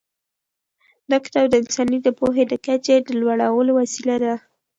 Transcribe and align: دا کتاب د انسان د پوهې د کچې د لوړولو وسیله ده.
دا 1.09 1.17
کتاب 1.25 1.45
د 1.49 1.55
انسان 1.63 1.87
د 2.05 2.09
پوهې 2.19 2.43
د 2.47 2.53
کچې 2.65 2.95
د 3.01 3.09
لوړولو 3.19 3.71
وسیله 3.79 4.15
ده. 4.23 4.33